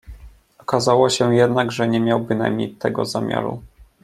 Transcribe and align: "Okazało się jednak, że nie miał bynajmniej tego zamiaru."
"Okazało 0.59 1.09
się 1.09 1.35
jednak, 1.35 1.71
że 1.71 1.87
nie 1.87 1.99
miał 1.99 2.19
bynajmniej 2.19 2.69
tego 2.71 3.05
zamiaru." 3.05 3.61